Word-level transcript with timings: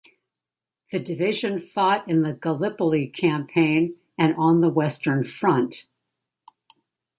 The 0.91 0.97
division 0.99 1.59
fought 1.59 2.09
in 2.09 2.23
the 2.23 2.33
Gallipoli 2.33 3.05
Campaign 3.05 3.99
and 4.17 4.33
on 4.35 4.61
the 4.61 4.69
Western 4.71 5.23
Front. 5.23 5.85